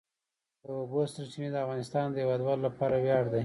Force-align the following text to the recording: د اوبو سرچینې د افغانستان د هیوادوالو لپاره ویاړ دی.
د 0.63 0.65
اوبو 0.79 1.01
سرچینې 1.13 1.49
د 1.51 1.55
افغانستان 1.65 2.05
د 2.09 2.15
هیوادوالو 2.21 2.65
لپاره 2.67 2.95
ویاړ 3.03 3.23
دی. 3.33 3.39